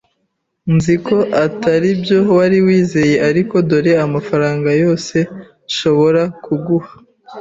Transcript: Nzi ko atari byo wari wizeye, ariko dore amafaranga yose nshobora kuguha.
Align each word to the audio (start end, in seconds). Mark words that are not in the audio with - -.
Nzi 0.75 0.95
ko 1.05 1.17
atari 1.45 1.89
byo 2.01 2.17
wari 2.37 2.57
wizeye, 2.65 3.15
ariko 3.29 3.55
dore 3.69 3.91
amafaranga 4.05 4.69
yose 4.83 5.15
nshobora 5.69 6.21
kuguha. 6.43 6.91